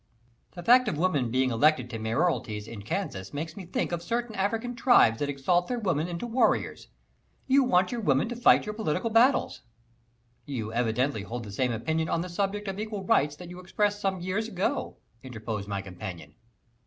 [0.53, 4.33] "The fact of women being elected to mayoralties in Kansas makes me think of certain
[4.33, 6.87] African tribes that exalt their women into warriors
[7.45, 9.61] you want your women to fight your political battles!"
[10.47, 14.01] "You evidently hold the same opinion on the subject of equal rights that you expressed
[14.01, 16.33] some years ago," interposed my companion.